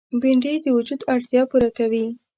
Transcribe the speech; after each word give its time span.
بېنډۍ 0.21 0.55
د 0.61 0.65
وجود 0.77 1.01
اړتیا 1.13 1.41
پوره 1.49 1.69
کوي 1.77 2.05